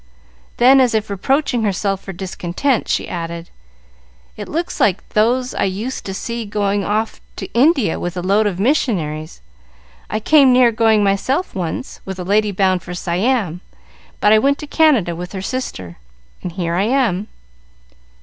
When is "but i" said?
14.19-14.39